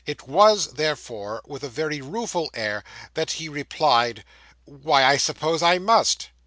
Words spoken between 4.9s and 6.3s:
I suppose I must.